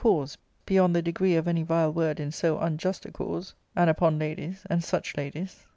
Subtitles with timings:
[0.03, 0.35] cause,
[0.65, 4.65] beyond the degree of any vile word in so unjust a cause, and upon ladies,
[4.67, 5.67] and such ladies.